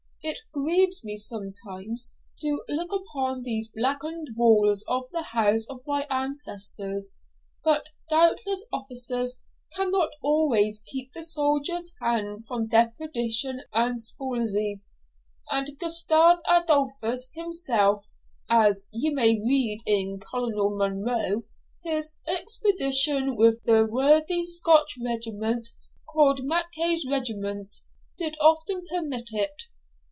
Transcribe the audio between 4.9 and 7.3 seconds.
the house of my ancestors;